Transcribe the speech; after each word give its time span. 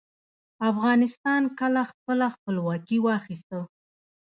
افغانستان 0.69 1.41
کله 1.59 1.81
خپله 1.91 2.27
خپلواکي 2.35 2.97
واخیسته؟ 3.07 3.59